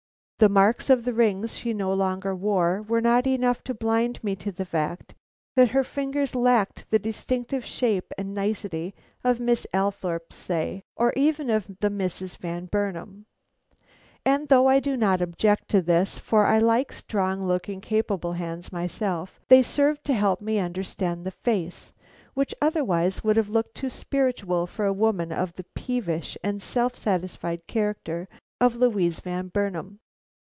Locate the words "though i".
14.47-14.79